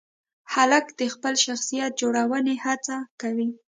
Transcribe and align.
هلک 0.53 0.85
د 0.99 1.01
خپل 1.13 1.33
شخصیت 1.45 1.91
جوړونې 2.01 2.55
هڅه 2.65 2.95
کوي. 3.21 3.49